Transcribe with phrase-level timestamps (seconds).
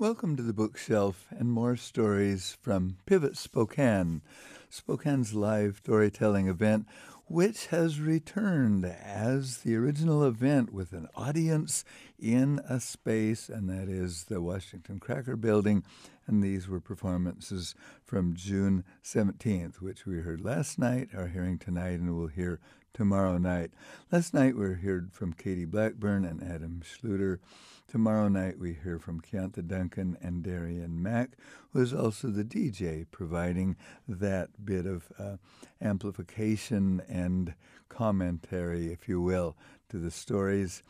[0.00, 4.22] Welcome to the bookshelf and more stories from Pivot Spokane,
[4.70, 6.86] Spokane's live storytelling event,
[7.26, 11.84] which has returned as the original event with an audience
[12.16, 15.82] in a space, and that is the Washington Cracker Building.
[16.28, 17.74] And these were performances
[18.04, 22.60] from June 17th, which we heard last night, are hearing tonight, and we'll hear
[22.98, 23.70] tomorrow night.
[24.10, 27.38] Last night we heard from Katie Blackburn and Adam Schluter.
[27.86, 31.36] Tomorrow night we hear from Keonta Duncan and Darian Mack,
[31.72, 33.76] who is also the DJ, providing
[34.08, 35.36] that bit of uh,
[35.80, 37.54] amplification and
[37.88, 39.56] commentary, if you will,
[39.90, 40.82] to the stories.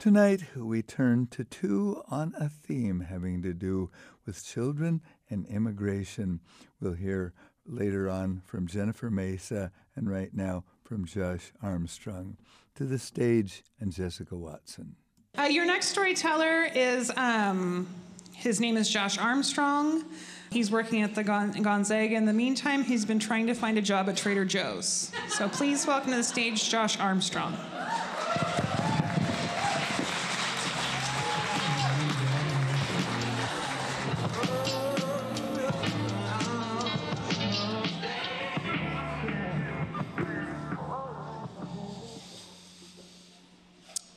[0.00, 3.92] Tonight we turn to two on a theme having to do
[4.26, 6.40] with children and immigration.
[6.80, 7.32] We'll hear
[7.64, 12.36] later on from Jennifer Mesa and right now from Josh Armstrong.
[12.76, 14.96] To the stage and Jessica Watson.
[15.38, 17.86] Uh, your next storyteller is, um,
[18.32, 20.04] his name is Josh Armstrong.
[20.50, 22.14] He's working at the Gon- Gonzaga.
[22.14, 25.10] In the meantime, he's been trying to find a job at Trader Joe's.
[25.28, 27.56] So please welcome to the stage Josh Armstrong.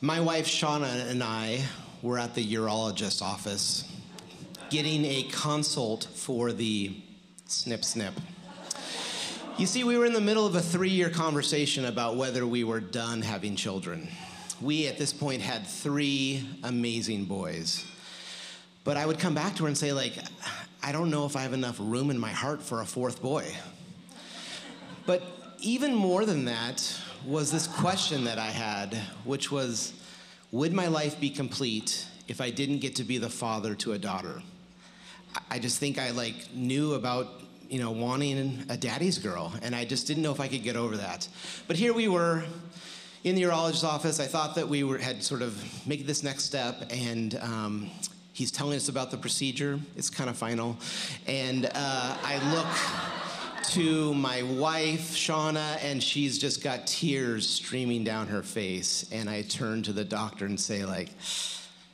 [0.08, 1.62] My wife Shauna and I
[2.00, 3.84] were at the urologist's office
[4.70, 6.96] getting a consult for the
[7.44, 8.14] snip snip.
[9.58, 12.64] You see, we were in the middle of a three year conversation about whether we
[12.64, 14.08] were done having children.
[14.62, 17.84] We, at this point, had three amazing boys.
[18.84, 20.14] But I would come back to her and say, like,
[20.82, 23.44] I don't know if I have enough room in my heart for a fourth boy.
[25.04, 25.22] But
[25.60, 29.92] even more than that, was this question that I had, which was
[30.50, 33.98] Would my life be complete if I didn't get to be the father to a
[33.98, 34.42] daughter?
[35.50, 39.84] I just think I like knew about you know wanting a daddy's girl, and I
[39.84, 41.28] just didn't know if I could get over that.
[41.66, 42.44] But here we were
[43.24, 44.20] in the urologist's office.
[44.20, 47.90] I thought that we were, had sort of made this next step, and um,
[48.32, 49.78] he's telling us about the procedure.
[49.96, 50.78] It's kind of final,
[51.26, 53.17] and uh, I look
[53.68, 59.04] to my wife, Shauna, and she's just got tears streaming down her face.
[59.12, 61.10] And I turn to the doctor and say, like,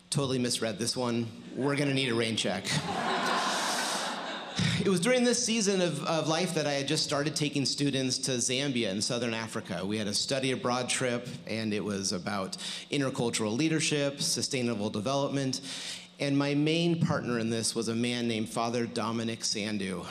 [0.08, 1.26] totally misread this one.
[1.56, 2.64] We're gonna need a rain check.
[4.84, 8.18] it was during this season of, of life that I had just started taking students
[8.18, 9.84] to Zambia in southern Africa.
[9.84, 12.56] We had a study abroad trip, and it was about
[12.92, 15.60] intercultural leadership, sustainable development.
[16.20, 20.04] And my main partner in this was a man named Father Dominic Sandu.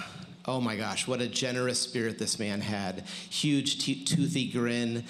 [0.46, 3.06] Oh my gosh, what a generous spirit this man had.
[3.30, 5.06] Huge toothy grin,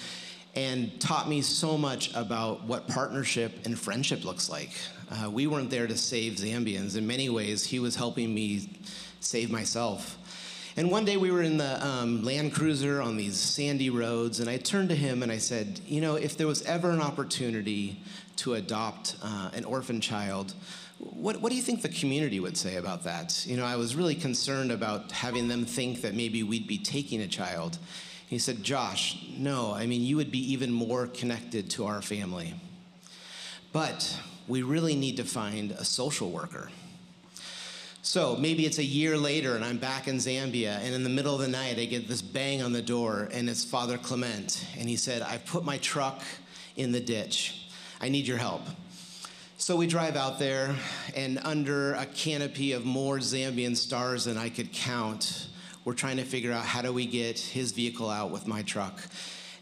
[0.54, 4.70] and taught me so much about what partnership and friendship looks like.
[5.10, 6.96] Uh, we weren't there to save Zambians.
[6.96, 8.68] In many ways, he was helping me
[9.18, 10.18] save myself.
[10.76, 14.48] And one day we were in the um, Land Cruiser on these sandy roads, and
[14.48, 18.00] I turned to him and I said, You know, if there was ever an opportunity
[18.36, 20.54] to adopt uh, an orphan child,
[20.98, 23.44] what, what do you think the community would say about that?
[23.46, 27.20] You know, I was really concerned about having them think that maybe we'd be taking
[27.20, 27.78] a child.
[28.26, 32.54] He said, Josh, no, I mean, you would be even more connected to our family.
[33.72, 36.70] But we really need to find a social worker.
[38.02, 41.34] So maybe it's a year later and I'm back in Zambia, and in the middle
[41.34, 44.64] of the night, I get this bang on the door, and it's Father Clement.
[44.78, 46.22] And he said, I've put my truck
[46.76, 47.66] in the ditch.
[48.00, 48.62] I need your help.
[49.64, 50.76] So we drive out there,
[51.16, 55.48] and under a canopy of more Zambian stars than I could count,
[55.86, 59.00] we're trying to figure out how do we get his vehicle out with my truck.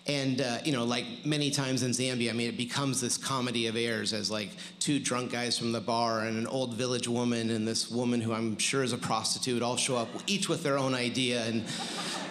[0.09, 3.69] And uh, you know, like many times in Zambia, I mean, it becomes this comedy
[3.69, 7.51] of errors as like two drunk guys from the bar and an old village woman
[7.51, 10.79] and this woman who I'm sure is a prostitute all show up, each with their
[10.79, 11.65] own idea, and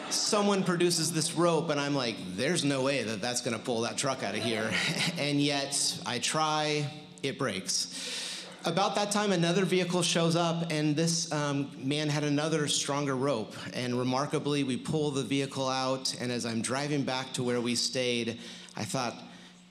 [0.10, 3.80] someone produces this rope, and I'm like, there's no way that that's going to pull
[3.84, 4.70] that truck out of here.
[5.18, 6.86] and yet, I try,
[7.24, 8.48] it breaks.
[8.64, 13.56] About that time, another vehicle shows up, and this um, man had another stronger rope.
[13.74, 17.74] And remarkably, we pull the vehicle out, and as I'm driving back to where we
[17.74, 18.38] stayed,
[18.78, 19.18] I thought,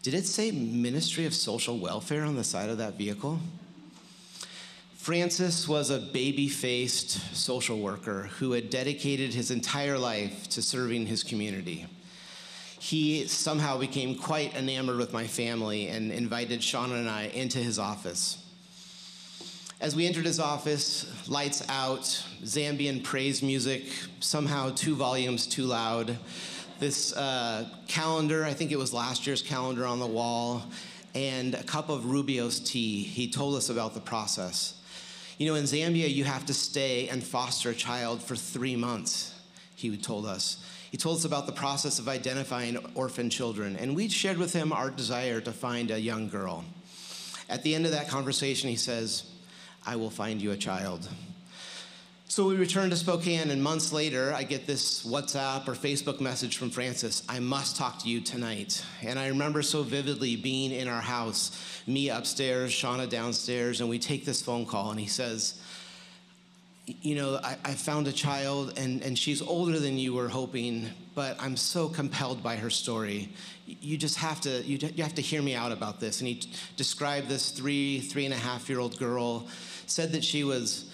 [0.02, 3.38] did it say Ministry of Social Welfare on the side of that vehicle?
[4.96, 11.06] Francis was a baby faced social worker who had dedicated his entire life to serving
[11.06, 11.86] his community
[12.80, 17.78] he somehow became quite enamored with my family and invited Shauna and I into his
[17.78, 18.42] office.
[19.82, 22.04] As we entered his office, lights out,
[22.42, 23.82] Zambian praise music,
[24.20, 26.18] somehow two volumes too loud,
[26.78, 30.62] this uh, calendar, I think it was last year's calendar on the wall,
[31.14, 33.02] and a cup of Rooibos tea.
[33.02, 34.80] He told us about the process.
[35.36, 39.34] You know, in Zambia, you have to stay and foster a child for three months,
[39.76, 40.64] he told us.
[40.90, 44.72] He told us about the process of identifying orphan children, and we shared with him
[44.72, 46.64] our desire to find a young girl.
[47.48, 49.24] At the end of that conversation, he says,
[49.86, 51.08] I will find you a child.
[52.26, 56.58] So we return to Spokane, and months later, I get this WhatsApp or Facebook message
[56.58, 58.84] from Francis I must talk to you tonight.
[59.02, 63.98] And I remember so vividly being in our house, me upstairs, Shauna downstairs, and we
[63.98, 65.60] take this phone call, and he says,
[66.86, 70.88] You know, I, I found a child, and, and she's older than you were hoping,
[71.14, 73.28] but I'm so compelled by her story.
[73.66, 76.20] You just have to, you, you have to hear me out about this.
[76.20, 76.42] And he
[76.76, 79.46] described this three, three and a half year old girl,
[79.86, 80.90] said that she was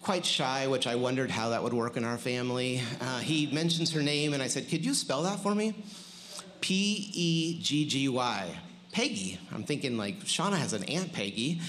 [0.00, 2.80] quite shy, which I wondered how that would work in our family.
[3.00, 5.74] Uh, he mentions her name, and I said, Could you spell that for me?
[6.60, 8.58] P E G G Y.
[8.92, 9.40] Peggy.
[9.52, 11.60] I'm thinking, like, Shauna has an Aunt Peggy.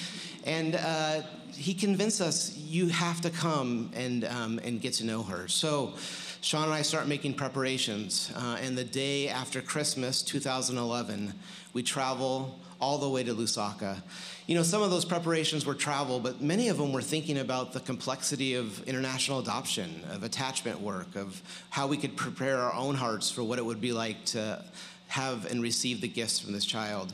[0.45, 1.21] And uh,
[1.53, 5.47] he convinced us, You have to come and, um, and get to know her.
[5.47, 5.94] So,
[6.42, 8.31] Shauna and I start making preparations.
[8.36, 11.33] Uh, and the day after Christmas, 2011,
[11.74, 14.01] we travel all the way to Lusaka.
[14.45, 17.74] You know, some of those preparations were travel, but many of them were thinking about
[17.74, 22.94] the complexity of international adoption, of attachment work, of how we could prepare our own
[22.94, 24.63] hearts for what it would be like to
[25.07, 27.12] have and receive the gifts from this child.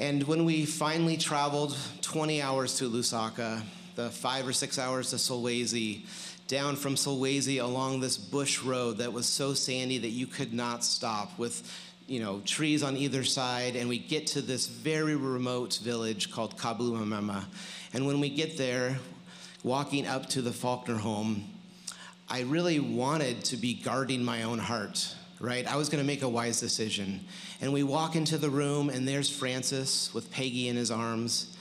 [0.00, 3.62] And when we finally traveled 20 hours to Lusaka,
[3.96, 6.06] the five or six hours to Solwezi,
[6.48, 10.84] down from Solwezi along this bush road that was so sandy that you could not
[10.84, 11.70] stop with
[12.06, 16.56] you know, trees on either side, and we get to this very remote village called
[16.56, 17.44] Kabumamema.
[17.92, 18.98] And when we get there,
[19.62, 21.44] walking up to the Faulkner home,
[22.26, 25.66] I really wanted to be guarding my own heart, right?
[25.66, 27.20] I was going to make a wise decision.
[27.60, 31.56] And we walk into the room, and there's Francis with Peggy in his arms.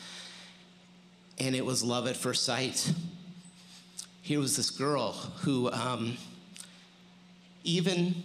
[1.39, 2.91] And it was love at first sight.
[4.21, 6.17] Here was this girl who, um,
[7.63, 8.23] even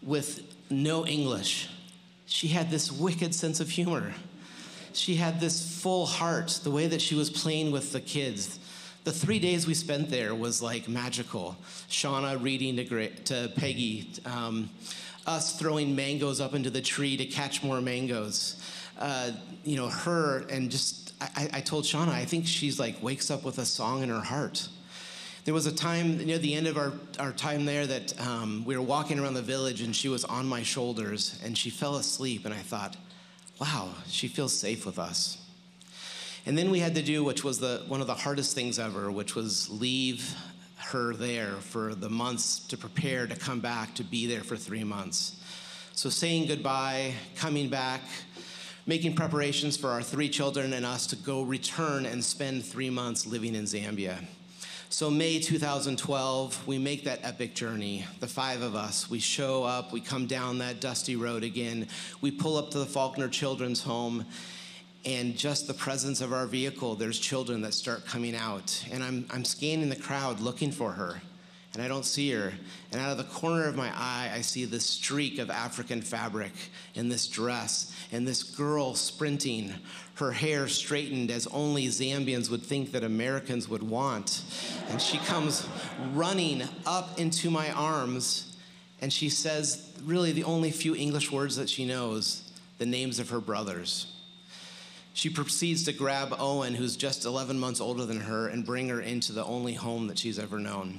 [0.00, 1.68] with no English.
[2.26, 4.14] She had this wicked sense of humor.
[4.92, 8.58] She had this full heart, the way that she was playing with the kids.
[9.04, 11.56] The three days we spent there was like magical.
[11.90, 14.70] Shauna reading to, to Peggy, um,
[15.26, 18.62] us throwing mangoes up into the tree to catch more mangoes.
[18.98, 23.30] Uh, you know, her and just, I, I told Shauna, I think she's like wakes
[23.30, 24.68] up with a song in her heart.
[25.44, 28.74] There was a time near the end of our, our time there that um, we
[28.74, 32.46] were walking around the village and she was on my shoulders and she fell asleep.
[32.46, 32.96] And I thought,
[33.60, 35.43] wow, she feels safe with us.
[36.46, 39.10] And then we had to do, which was the, one of the hardest things ever,
[39.10, 40.34] which was leave
[40.76, 44.84] her there for the months to prepare to come back to be there for three
[44.84, 45.40] months.
[45.92, 48.02] So saying goodbye, coming back,
[48.86, 53.26] making preparations for our three children and us to go return and spend three months
[53.26, 54.18] living in Zambia.
[54.90, 58.04] So, May 2012, we make that epic journey.
[58.20, 61.88] The five of us, we show up, we come down that dusty road again,
[62.20, 64.24] we pull up to the Faulkner Children's Home,
[65.04, 68.84] and just the presence of our vehicle, there's children that start coming out.
[68.90, 71.20] And I'm, I'm scanning the crowd looking for her
[71.74, 72.52] and I don't see her.
[72.92, 76.52] And out of the corner of my eye, I see this streak of African fabric
[76.94, 79.74] in this dress, and this girl sprinting,
[80.14, 84.42] her hair straightened as only Zambians would think that Americans would want.
[84.88, 85.68] And she comes
[86.12, 88.56] running up into my arms,
[89.00, 93.30] and she says, really, the only few English words that she knows the names of
[93.30, 94.13] her brothers.
[95.14, 99.00] She proceeds to grab Owen, who's just 11 months older than her, and bring her
[99.00, 100.98] into the only home that she's ever known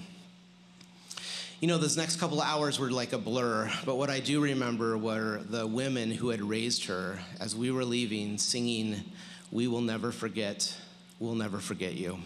[1.62, 4.98] you know, those next couple hours were like a blur, but what I do remember
[4.98, 9.03] were the women who had raised her as we were leaving singing,
[9.51, 10.75] We will never forget,
[11.19, 12.19] we'll never forget you.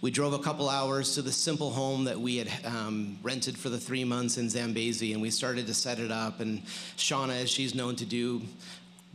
[0.00, 3.70] We drove a couple hours to the simple home that we had um, rented for
[3.70, 6.40] the three months in Zambezi, and we started to set it up.
[6.40, 6.62] And
[6.98, 8.42] Shauna, as she's known to do,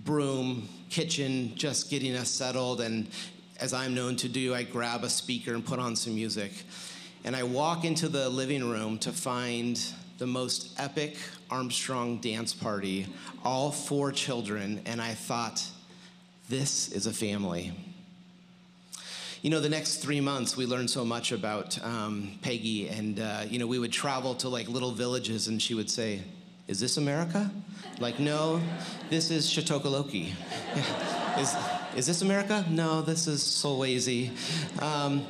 [0.06, 2.82] broom, kitchen, just getting us settled.
[2.82, 3.08] And
[3.60, 6.52] as I'm known to do, I grab a speaker and put on some music.
[7.24, 9.82] And I walk into the living room to find
[10.18, 11.18] the most epic
[11.50, 13.08] Armstrong dance party,
[13.44, 15.66] all four children, and I thought,
[16.48, 17.74] this is a family.
[19.42, 23.44] You know, the next three months, we learned so much about um, Peggy, and, uh,
[23.48, 26.22] you know, we would travel to like little villages, and she would say,
[26.70, 27.50] Is this America?
[28.00, 28.62] Like, no,
[29.10, 30.34] this is Shatokoloki.
[31.40, 31.56] is,
[31.96, 32.64] is this America?
[32.70, 34.30] No, this is Solwezi.
[34.80, 35.26] Um,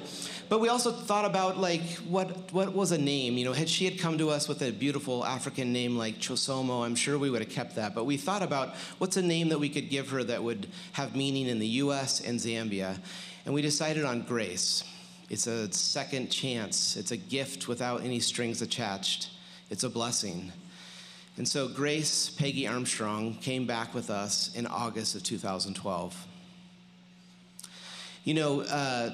[0.50, 3.38] but we also thought about like what what was a name?
[3.38, 6.84] You know, had she had come to us with a beautiful African name like Chosomo,
[6.84, 7.96] I'm sure we would have kept that.
[7.96, 11.16] But we thought about what's a name that we could give her that would have
[11.16, 12.20] meaning in the U.S.
[12.20, 12.98] and Zambia.
[13.46, 14.84] And we decided on Grace.
[15.30, 19.30] It's a second chance, it's a gift without any strings attached,
[19.70, 20.52] it's a blessing.
[21.38, 26.28] And so Grace Peggy Armstrong came back with us in August of 2012.
[28.26, 29.12] You know, uh,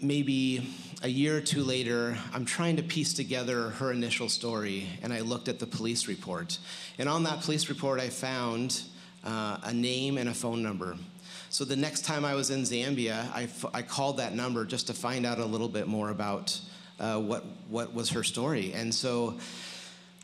[0.00, 0.68] maybe
[1.02, 5.20] a year or two later, I'm trying to piece together her initial story, and I
[5.20, 6.58] looked at the police report.
[6.98, 8.82] And on that police report, I found
[9.24, 10.96] uh, a name and a phone number.
[11.50, 14.94] So the next time I was in Zambia, I, I called that number just to
[14.94, 16.58] find out a little bit more about
[17.00, 18.72] uh, what, what was her story.
[18.72, 19.38] And so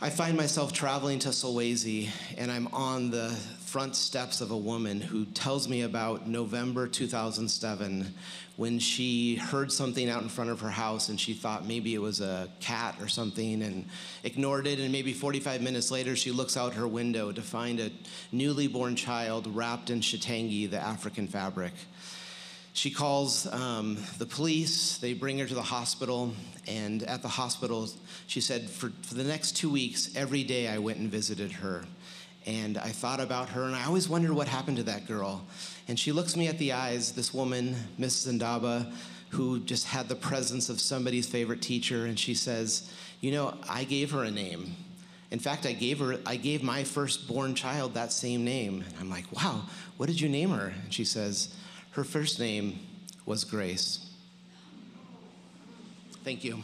[0.05, 3.31] I find myself traveling to Solwezi, and I'm on the
[3.65, 8.13] front steps of a woman who tells me about November 2007
[8.57, 12.03] when she heard something out in front of her house and she thought maybe it
[12.03, 13.87] was a cat or something and
[14.25, 14.79] ignored it.
[14.79, 17.91] And maybe 45 minutes later, she looks out her window to find a
[18.31, 21.73] newly born child wrapped in chitenge, the African fabric.
[22.75, 26.35] She calls um, the police, they bring her to the hospital,
[26.67, 27.89] and at the hospital,
[28.27, 31.85] she said, for, for the next two weeks, every day I went and visited her.
[32.47, 35.47] And I thought about her, and I always wondered what happened to that girl.
[35.87, 38.93] And she looks me at the eyes, this woman, Miss Zindaba,
[39.31, 43.85] who just had the presence of somebody's favorite teacher, and she says, You know, I
[43.85, 44.75] gave her a name.
[45.31, 48.85] In fact, I gave her, I gave my firstborn child that same name.
[48.87, 49.63] And I'm like, wow,
[49.97, 50.73] what did you name her?
[50.83, 51.55] And she says,
[51.95, 52.81] her first name
[53.25, 54.05] was Grace.
[56.25, 56.61] Thank you.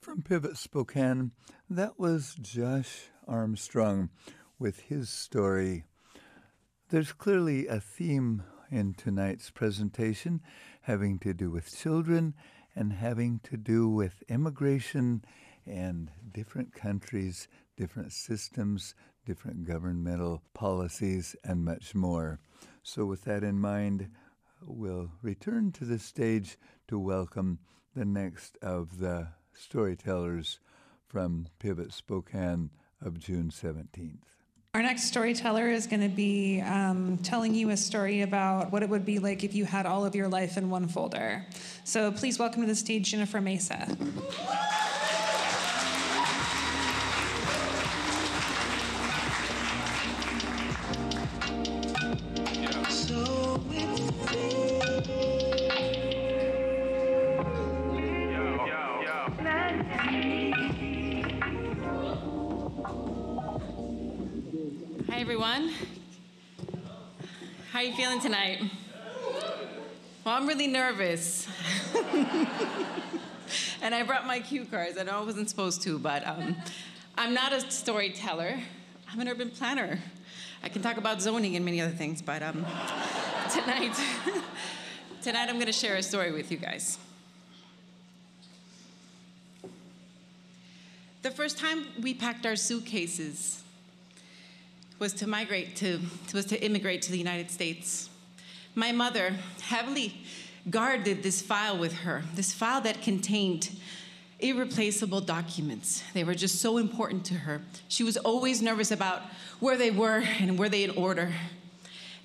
[0.00, 1.30] From Pivot Spokane,
[1.70, 4.10] that was Josh Armstrong
[4.58, 5.84] with his story.
[6.88, 10.40] There's clearly a theme in tonight's presentation
[10.82, 12.34] having to do with children
[12.74, 15.24] and having to do with immigration
[15.66, 18.94] and different countries, different systems,
[19.24, 22.38] different governmental policies, and much more.
[22.82, 24.08] So, with that in mind,
[24.64, 26.56] we'll return to the stage
[26.88, 27.58] to welcome
[27.94, 30.60] the next of the storytellers
[31.08, 32.70] from Pivot Spokane
[33.00, 34.35] of June 17th.
[34.76, 38.90] Our next storyteller is going to be um, telling you a story about what it
[38.90, 41.46] would be like if you had all of your life in one folder.
[41.84, 43.96] So please welcome to the stage Jennifer Mesa.
[67.86, 68.60] You feeling tonight?
[70.24, 71.46] Well, I'm really nervous.
[73.80, 74.98] and I brought my cue cards.
[74.98, 76.56] I know I wasn't supposed to, but um,
[77.16, 78.58] I'm not a storyteller.
[79.08, 80.00] I'm an urban planner.
[80.64, 82.54] I can talk about zoning and many other things, but um,
[83.52, 83.94] tonight,
[85.22, 86.98] tonight I'm going to share a story with you guys.
[91.22, 93.62] The first time we packed our suitcases
[94.98, 96.00] was to migrate to
[96.32, 98.08] was to immigrate to the United States.
[98.74, 100.20] My mother heavily
[100.68, 103.70] guarded this file with her, this file that contained
[104.40, 106.02] irreplaceable documents.
[106.12, 107.62] They were just so important to her.
[107.88, 109.22] She was always nervous about
[109.60, 111.32] where they were and were they in order.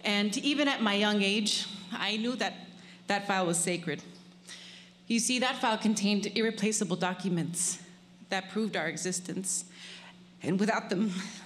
[0.04, 2.54] And even at my young age, I knew that
[3.08, 4.02] that file was sacred.
[5.08, 7.80] You see, that file contained irreplaceable documents
[8.30, 9.66] that proved our existence.
[10.42, 11.14] And without them,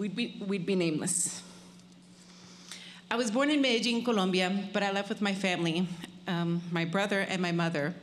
[0.00, 1.42] we'd be, we'd be nameless.
[3.10, 5.86] I was born in Medellin, Colombia, but I left with my family,
[6.26, 7.94] um, my brother and my mother,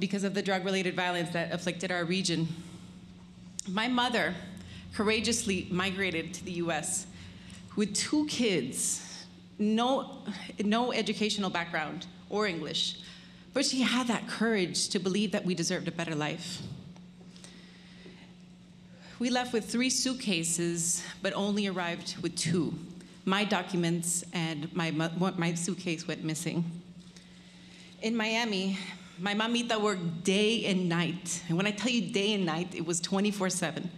[0.00, 2.48] because of the drug related violence that afflicted our region.
[3.68, 4.34] My mother
[4.92, 7.06] courageously migrated to the US
[7.76, 9.24] with two kids,
[9.60, 10.18] no,
[10.64, 12.98] no educational background or English,
[13.54, 16.60] but she had that courage to believe that we deserved a better life.
[19.22, 22.74] We left with three suitcases, but only arrived with two
[23.24, 26.64] my documents and my, my suitcase went missing.
[28.00, 28.76] In Miami,
[29.20, 31.40] my mamita worked day and night.
[31.46, 33.88] And when I tell you day and night, it was 24 7.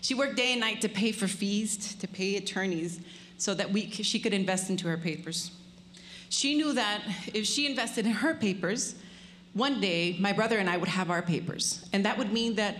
[0.00, 2.98] She worked day and night to pay for fees, to pay attorneys,
[3.38, 5.52] so that we, she could invest into her papers.
[6.28, 8.96] She knew that if she invested in her papers,
[9.52, 11.88] one day my brother and I would have our papers.
[11.92, 12.78] And that would mean that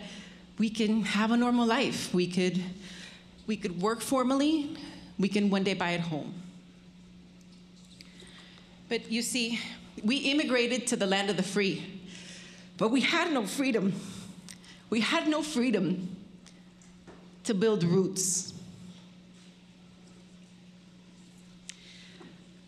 [0.63, 2.15] we can have a normal life.
[2.15, 2.63] We could,
[3.49, 4.77] we could work formally,
[5.19, 6.33] we can one day buy a home.
[8.89, 9.59] But you see,
[10.05, 11.83] We immigrated to the land of the free,
[12.79, 13.93] but we had no freedom.
[14.89, 16.17] We had no freedom
[17.45, 18.55] to build roots.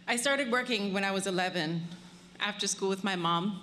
[0.08, 1.80] I started working when I was 11
[2.40, 3.60] after school with my mom.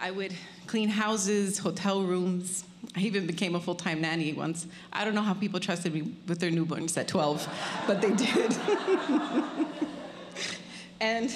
[0.00, 0.34] I would
[0.66, 2.64] clean houses, hotel rooms.
[2.94, 4.66] I even became a full time nanny once.
[4.92, 7.48] I don't know how people trusted me with their newborns at 12,
[7.86, 8.56] but they did.
[11.00, 11.34] and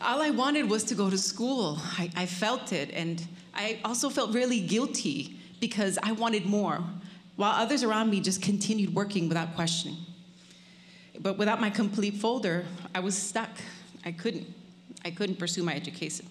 [0.00, 1.78] all I wanted was to go to school.
[1.98, 2.90] I, I, felt it.
[2.92, 3.24] And
[3.54, 6.82] I also felt really guilty because I wanted more,
[7.36, 9.98] while others around me just continued working without questioning.
[11.20, 13.50] But without my complete folder, I was stuck.
[14.04, 14.46] I couldn't.
[15.04, 16.26] I couldn't pursue my education.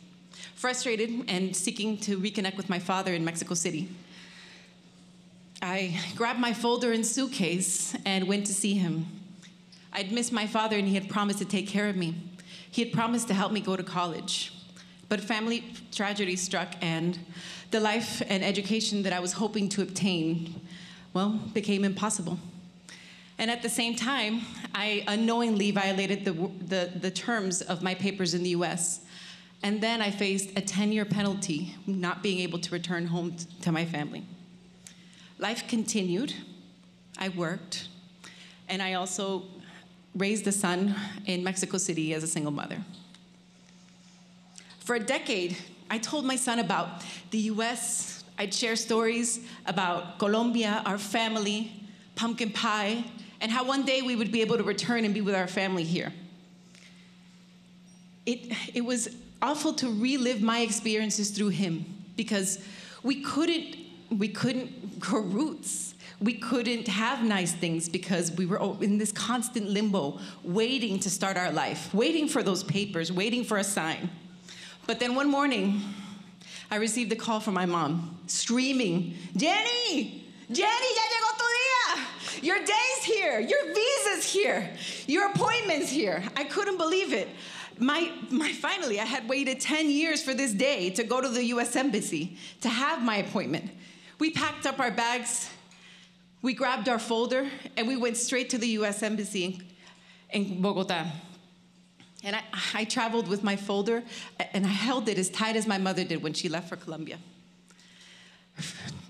[0.56, 3.90] Frustrated and seeking to reconnect with my father in Mexico City,
[5.64, 9.06] I grabbed my folder and suitcase and went to see him.
[9.94, 12.16] I'd missed my father and he had promised to take care of me.
[12.72, 14.54] He had promised to help me go to college.
[15.08, 17.20] But family tragedy struck and
[17.70, 20.62] the life and education that I was hoping to obtain,
[21.14, 22.40] well, became impossible.
[23.38, 24.42] And at the same time,
[24.74, 26.32] I unknowingly violated the,
[26.66, 29.02] the, the terms of my papers in the US.
[29.62, 33.72] And then I faced a 10 year penalty, not being able to return home to
[33.72, 34.26] my family.
[35.42, 36.36] Life continued.
[37.18, 37.88] I worked.
[38.70, 39.44] And I also
[40.16, 40.96] raised a son
[41.26, 42.78] in Mexico City as a single mother.
[44.80, 45.58] For a decade,
[45.90, 48.24] I told my son about the US.
[48.38, 51.72] I'd share stories about Colombia, our family,
[52.16, 53.04] pumpkin pie,
[53.42, 55.84] and how one day we would be able to return and be with our family
[55.84, 56.14] here.
[58.28, 59.10] It, it was
[59.42, 61.84] awful to relive my experiences through him
[62.16, 62.60] because
[63.02, 63.76] we couldn't,
[64.12, 65.96] we couldn't grow roots.
[66.20, 71.36] We couldn't have nice things because we were in this constant limbo, waiting to start
[71.36, 74.10] our life, waiting for those papers, waiting for a sign.
[74.86, 75.82] But then one morning,
[76.70, 82.44] I received a call from my mom, screaming, Jenny, Jenny, ya llegó tu día.
[82.44, 83.40] Your day's here.
[83.40, 84.70] Your visa's here.
[85.08, 86.24] Your appointment's here.
[86.36, 87.30] I couldn't believe it.
[87.80, 91.46] My, my, finally, I had waited 10 years for this day to go to the
[91.46, 93.72] US Embassy to have my appointment.
[94.22, 95.50] We packed up our bags,
[96.44, 99.60] we grabbed our folder, and we went straight to the US Embassy
[100.30, 101.08] in, Bogota.
[102.24, 102.44] And I,
[102.76, 104.04] I traveled with my folder,
[104.54, 107.18] and I held it as tight as my mother did when she left for Colombia.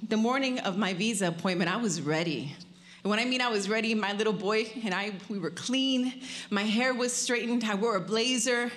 [0.08, 2.56] The morning of my visa appointment, I was ready.
[3.04, 6.22] And when I mean I was ready, my little boy and I, we were clean.
[6.50, 7.66] My hair was straightened.
[7.66, 8.72] I wore a blazer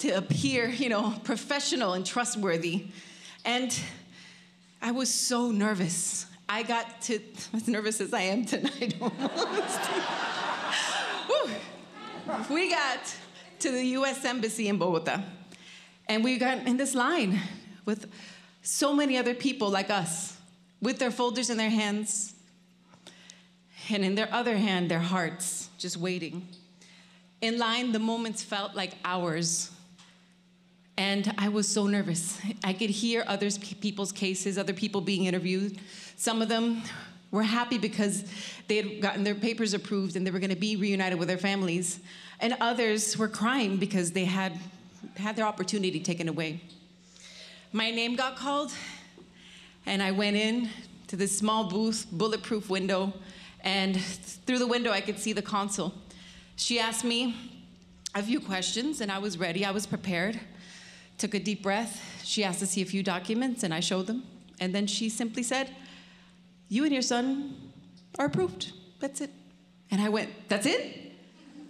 [0.00, 2.88] to appear, you know, professional and trustworthy.
[3.46, 3.74] And
[4.80, 6.26] I was so nervous.
[6.48, 7.20] I got to,
[7.54, 9.80] as nervous as I am tonight almost.
[12.50, 13.14] we got
[13.60, 15.20] to the US Embassy in Bogota.
[16.08, 17.40] And we got in this line
[17.84, 18.06] with
[18.62, 20.36] so many other people like us,
[20.80, 22.34] with their folders in their hands,
[23.90, 26.46] and in their other hand, their hearts, just waiting.
[27.40, 29.70] In line, the moments felt like hours.
[30.98, 32.40] And I was so nervous.
[32.64, 33.48] I could hear other
[33.80, 35.78] people's cases, other people being interviewed.
[36.16, 36.82] Some of them
[37.30, 38.24] were happy because
[38.66, 41.38] they had gotten their papers approved and they were going to be reunited with their
[41.38, 42.00] families.
[42.40, 44.58] And others were crying because they had
[45.16, 46.60] had their opportunity taken away.
[47.72, 48.72] My name got called,
[49.86, 50.68] and I went in
[51.06, 53.12] to this small booth, bulletproof window,
[53.62, 55.94] and through the window I could see the consul.
[56.56, 57.36] She asked me
[58.16, 60.40] a few questions, and I was ready, I was prepared.
[61.18, 62.22] Took a deep breath.
[62.24, 64.24] She asked to see a few documents, and I showed them.
[64.60, 65.70] And then she simply said,
[66.68, 67.54] You and your son
[68.18, 68.72] are approved.
[69.00, 69.30] That's it.
[69.90, 71.12] And I went, That's it?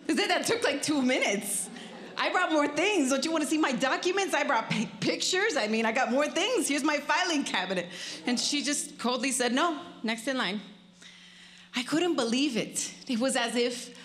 [0.06, 1.68] That took like two minutes.
[2.16, 3.11] I brought more things.
[3.11, 4.34] Don't you want to see my documents?
[4.34, 4.68] I brought
[5.00, 5.56] pictures.
[5.56, 6.66] I mean, I got more things.
[6.66, 7.87] Here's my filing cabinet.
[8.26, 10.61] And she just coldly said, No, next in line.
[11.76, 12.92] I couldn't believe it.
[13.06, 13.96] It was as if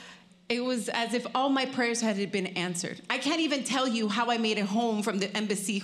[0.50, 3.02] it was as if all my prayers had been answered.
[3.10, 5.84] I can't even tell you how I made it home from the embassy,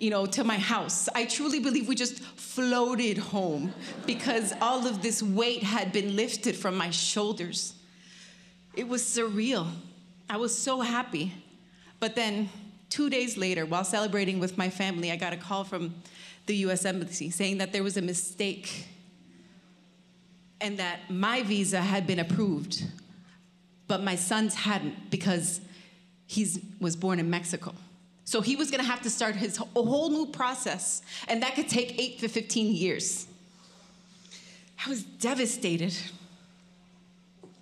[0.00, 1.08] you know, to my house.
[1.14, 3.74] I truly believe we just floated home
[4.06, 7.74] because all of this weight had been lifted from my shoulders.
[8.74, 9.68] It was surreal.
[10.28, 11.32] I was so happy.
[12.00, 12.48] But then,
[12.88, 15.94] two days later, while celebrating with my family, I got a call from
[16.46, 18.86] the US Embassy saying that there was a mistake
[20.60, 22.84] and that my visa had been approved,
[23.92, 25.60] but my son's hadn't because
[26.26, 26.46] he
[26.80, 27.74] was born in Mexico.
[28.24, 32.00] So he was gonna have to start his whole new process, and that could take
[32.00, 33.26] eight to 15 years.
[34.86, 35.94] I was devastated.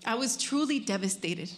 [0.06, 1.50] I was truly devastated.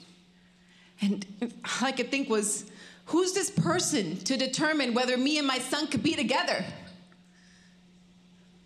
[1.02, 2.64] And all I could think was,
[3.06, 6.64] Who's this person to determine whether me and my son could be together?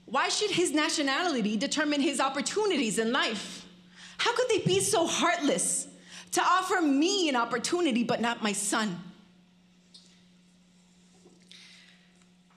[0.05, 3.66] Why should his nationality determine his opportunities in life?
[4.19, 5.88] How could they be so heartless
[6.33, 8.99] to offer me an opportunity but not my son?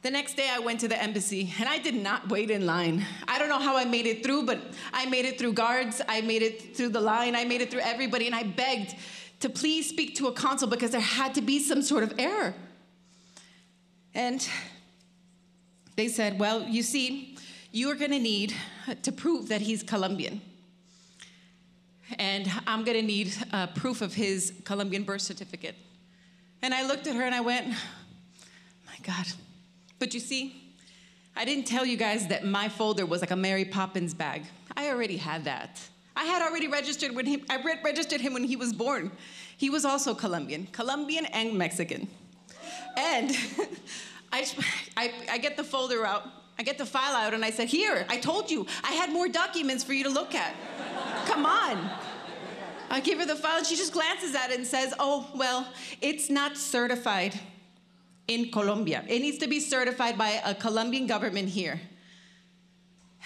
[0.01, 3.05] The next day, I went to the embassy and I did not wait in line.
[3.27, 4.59] I don't know how I made it through, but
[4.93, 7.81] I made it through guards, I made it through the line, I made it through
[7.81, 8.95] everybody, and I begged
[9.41, 12.53] to please speak to a consul because there had to be some sort of error.
[14.13, 14.47] And
[15.97, 17.37] they said, Well, you see,
[17.73, 18.55] you are going to need
[19.03, 20.41] to prove that he's Colombian.
[22.17, 25.75] And I'm to need uh, proof of his Colombian birth certificate.
[26.61, 29.27] And I looked at her and I went, My God.
[29.99, 30.75] But you see,
[31.35, 34.43] I didn't tell you guys that my folder was like a Mary Poppins bag.
[34.75, 35.79] I already had that.
[36.15, 39.11] I had already registered when he, I re- registered him when he was born.
[39.55, 42.09] He was also Colombian, Colombian and Mexican.
[42.97, 43.31] And
[44.33, 44.45] I,
[44.97, 46.25] I, I get the folder out,
[46.59, 49.29] I get the file out, and I said, Here, I told you, I had more
[49.29, 50.53] documents for you to look at.
[51.25, 51.89] Come on.
[52.89, 55.65] I give her the file, and she just glances at it and says, Oh, well,
[56.01, 57.39] it's not certified
[58.27, 59.03] in Colombia.
[59.07, 61.79] It needs to be certified by a Colombian government here.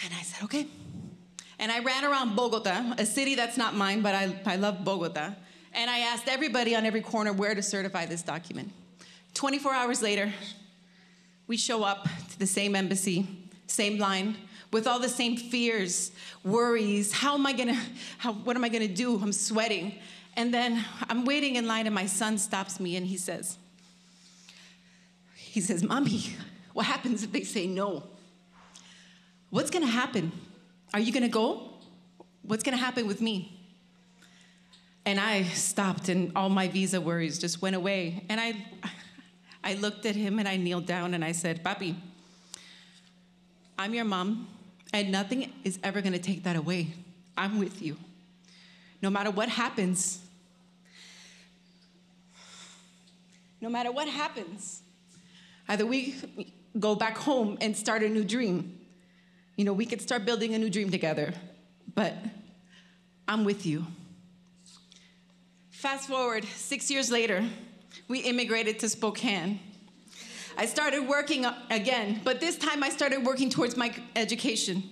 [0.04, 0.68] And I said, okay.
[1.60, 5.36] And I ran around Bogota, a city that's not mine, but I, I love Bogota.
[5.74, 8.72] And I asked everybody on every corner where to certify this document.
[9.34, 10.32] 24 hours later,
[11.48, 13.28] we show up to the same embassy,
[13.68, 14.38] same line,
[14.72, 16.12] with all the same fears,
[16.44, 17.12] worries.
[17.12, 17.80] How am I gonna,
[18.18, 19.20] how, what am I gonna do?
[19.22, 19.96] I'm sweating.
[20.36, 23.58] And then I'm waiting in line, and my son stops me and he says,
[25.36, 26.24] he says, Mommy,
[26.74, 28.04] what happens if they say no?
[29.52, 30.32] What's gonna happen?
[30.94, 31.70] Are you gonna go?
[32.42, 33.60] What's gonna happen with me?
[35.06, 38.26] And I stopped, and all my visa worries just went away.
[38.30, 38.66] And I,
[39.64, 41.96] I looked at him and I kneeled down and I said, Papi,
[43.78, 44.48] I'm your mom,
[44.94, 46.94] and nothing is ever gonna take that away.
[47.38, 47.98] I'm with you.
[49.02, 50.20] No matter what happens,
[53.60, 54.84] no matter what happens,
[55.68, 56.16] Either we
[56.80, 58.80] go back home and start a new dream.
[59.56, 61.34] You know, we could start building a new dream together,
[61.96, 62.14] but
[63.28, 63.86] I'm with you.
[65.72, 67.46] Fast forward, six years later,
[68.08, 69.60] we immigrated to Spokane.
[70.58, 74.84] I started working again, but this time I started working towards my education.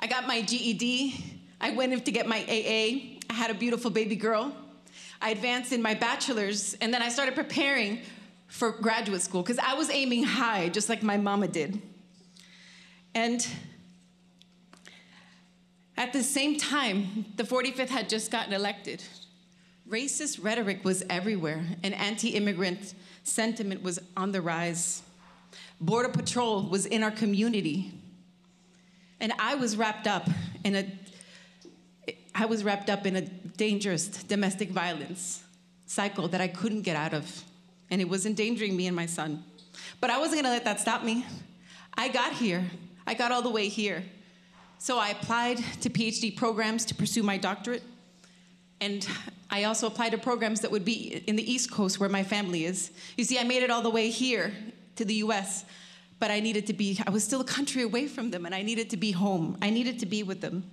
[0.00, 1.24] I got my GED,
[1.60, 4.54] I went in to get my AA, I had a beautiful baby girl.
[5.20, 8.00] I advanced in my bachelor's, and then I started preparing
[8.48, 11.80] for graduate school because I was aiming high, just like my mama did.
[13.14, 13.46] And
[15.96, 19.02] at the same time, the 45th had just gotten elected.
[19.88, 25.02] Racist rhetoric was everywhere, and anti immigrant sentiment was on the rise.
[25.80, 27.92] Border Patrol was in our community.
[29.20, 30.28] And I was wrapped up
[30.64, 30.86] in a
[32.34, 35.42] I was wrapped up in a dangerous domestic violence
[35.86, 37.44] cycle that I couldn't get out of
[37.90, 39.42] and it was endangering me and my son.
[40.00, 41.24] But I wasn't gonna let that stop me.
[41.94, 42.64] I got here,
[43.06, 44.02] I got all the way here.
[44.78, 47.82] So I applied to PhD programs to pursue my doctorate.
[48.80, 49.08] And
[49.56, 52.66] I also applied to programs that would be in the East Coast where my family
[52.66, 52.90] is.
[53.16, 54.52] You see, I made it all the way here
[54.96, 55.64] to the US,
[56.18, 58.60] but I needed to be, I was still a country away from them, and I
[58.60, 59.56] needed to be home.
[59.62, 60.64] I needed to be with them.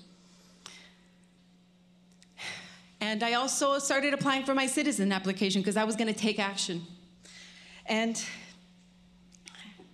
[3.00, 6.38] And I also started applying for my citizen application because I was going to take
[6.38, 6.86] action.
[7.86, 8.22] And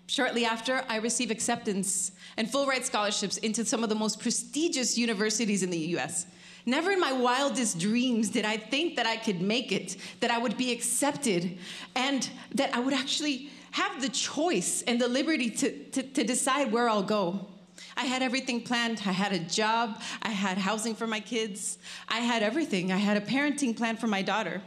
[0.08, 4.98] shortly after, I received acceptance and full ride scholarships into some of the most prestigious
[4.98, 6.26] universities in the US.
[6.66, 10.38] Never in my wildest dreams did I think that I could make it, that I
[10.38, 11.58] would be accepted,
[11.96, 16.72] and that I would actually have the choice and the liberty to, to, to, decide
[16.72, 17.48] where I'll go.
[17.96, 19.02] I had everything planned.
[19.06, 22.92] I had a job, I had housing for my kids, I had everything.
[22.92, 24.62] I had a parenting plan for my daughter.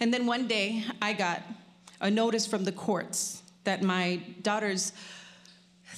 [0.00, 1.42] And then one day, I got
[2.00, 4.92] a notice from the courts that my daughter's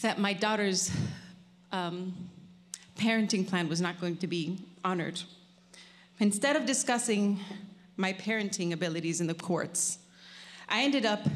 [0.01, 0.91] that my daughter's
[1.71, 2.13] um,
[2.97, 5.23] parenting plan was not going to be honored.
[6.19, 7.41] Instead of discussing
[7.97, 9.99] my parenting abilities in the courts,
[10.69, 11.27] I ended up,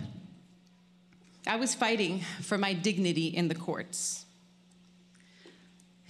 [1.46, 4.26] I was fighting for my dignity in the courts.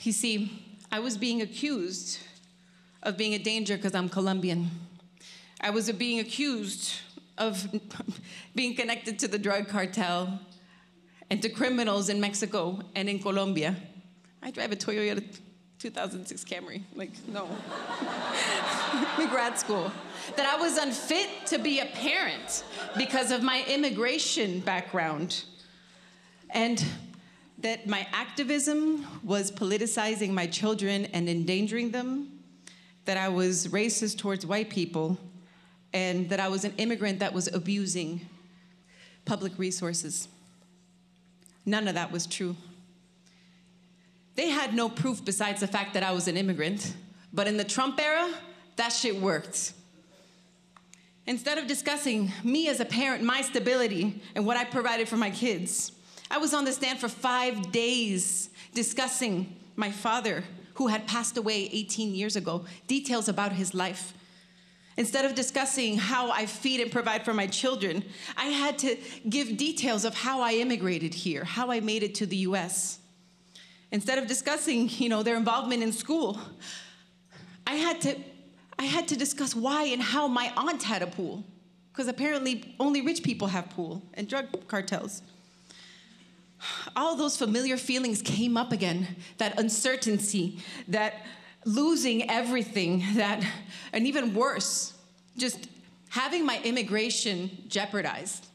[0.00, 2.18] You see, I was being accused
[3.02, 4.70] of being a danger because I'm Colombian.
[5.60, 6.94] I was being accused
[7.38, 7.66] of
[8.54, 10.38] being connected to the drug cartel
[11.30, 13.76] and to criminals in Mexico and in Colombia.
[14.42, 15.24] I drive a Toyota
[15.78, 16.82] 2006 Camry.
[16.94, 17.44] Like, no.
[19.20, 19.92] in grad school.
[20.36, 22.64] That I was unfit to be a parent
[22.96, 25.44] because of my immigration background.
[26.50, 26.84] And
[27.58, 32.40] that my activism was politicizing my children and endangering them.
[33.04, 35.18] That I was racist towards white people.
[35.92, 38.20] And that I was an immigrant that was abusing
[39.24, 40.28] public resources.
[41.66, 42.56] None of that was true.
[44.36, 46.94] They had no proof besides the fact that I was an immigrant.
[47.32, 48.32] But in the Trump era,
[48.76, 49.72] that shit worked.
[51.26, 55.30] Instead of discussing me as a parent, my stability, and what I provided for my
[55.30, 55.90] kids,
[56.30, 60.44] I was on the stand for five days discussing my father,
[60.74, 64.12] who had passed away 18 years ago, details about his life.
[64.98, 68.04] Instead of discussing how I feed and provide for my children,
[68.36, 68.96] I had to
[69.28, 72.98] give details of how I immigrated here, how I made it to the US.
[73.92, 76.38] Instead of discussing, you know, their involvement in school,
[77.66, 78.16] I had to
[78.78, 81.44] I had to discuss why and how my aunt had a pool.
[81.92, 85.22] Because apparently only rich people have pool and drug cartels.
[86.94, 91.24] All those familiar feelings came up again, that uncertainty, that
[91.64, 93.42] losing everything, that
[93.92, 94.92] and even worse,
[95.38, 95.68] just
[96.10, 98.46] having my immigration jeopardized.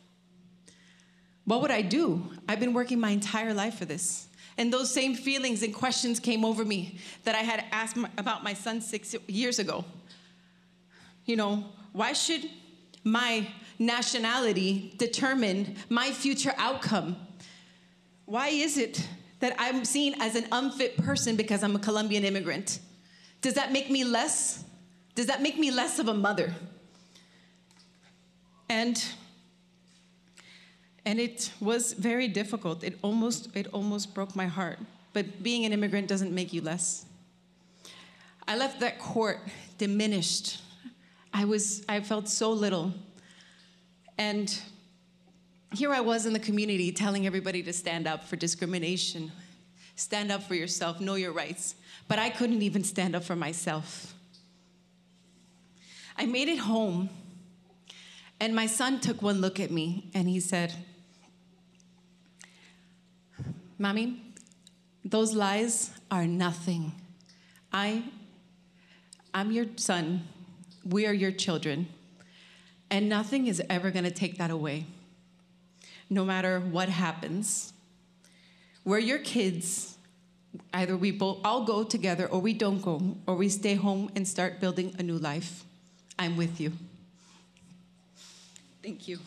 [1.46, 2.24] What would I do?
[2.48, 4.28] I've been working my entire life for this.
[4.62, 8.44] And those same feelings and questions came over me that I had asked my, about
[8.44, 9.84] my son six years ago.
[11.26, 12.48] You know, why should
[13.04, 13.48] my
[13.80, 17.16] nationality determine my future outcome?
[18.26, 19.04] Why is it
[19.40, 22.82] that I'm seen as an unfit person because I'm a Colombian immigrant?
[23.42, 24.64] Does that make me less?
[25.16, 26.54] Does that make me less of a mother?
[28.70, 29.04] And
[31.06, 32.84] and it was very difficult.
[32.84, 34.80] It almost, it almost broke my heart.
[35.14, 37.06] But being an immigrant doesn't make you less.
[38.48, 39.40] I left that court
[39.78, 40.62] diminished.
[41.34, 42.94] I was, I felt so little.
[44.18, 44.58] And
[45.74, 49.32] here I was in the community telling everybody to stand up for discrimination,
[49.96, 51.76] stand up for yourself, know your rights.
[52.08, 54.14] But I couldn't even stand up for myself.
[56.18, 57.10] I made it home,
[58.40, 60.74] and my son took one look at me and he said,
[63.82, 64.22] Mommy,
[65.04, 66.92] those lies are nothing.
[67.74, 68.04] I,
[69.34, 70.28] I'm your son.
[70.88, 71.88] We are your children.
[72.92, 74.86] And nothing is ever going to take that away.
[76.12, 77.74] No matter what happens.
[78.86, 79.98] We're your kids.
[80.72, 84.28] Either we both all go together or we don't go, or we stay home and
[84.28, 85.64] start building a new life.
[86.20, 86.74] I'm with you.
[88.84, 89.18] Thank you.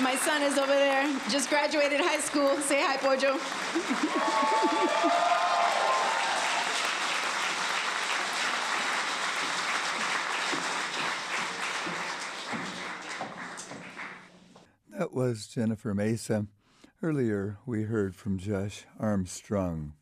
[0.00, 2.56] My son is over there, just graduated high school.
[2.56, 3.38] Say hi, Pojo.
[14.98, 16.46] That was Jennifer Mesa.
[17.02, 19.94] Earlier, we heard from Josh Armstrong.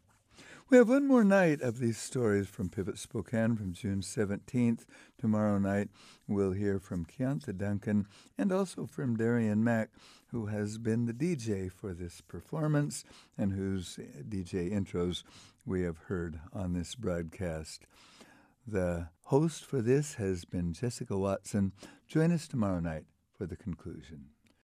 [0.71, 4.85] We have one more night of these stories from Pivot Spokane from June 17th.
[5.19, 5.89] Tomorrow night,
[6.29, 8.07] we'll hear from Keonta Duncan
[8.39, 9.91] and also from Darian Mack,
[10.29, 13.03] who has been the DJ for this performance
[13.37, 15.25] and whose eh, DJ intros
[15.67, 17.85] we have heard on this broadcast.
[18.65, 21.73] The host for this has been Jessica Watson.
[22.07, 23.07] Join us tomorrow night
[23.37, 24.27] for the conclusion.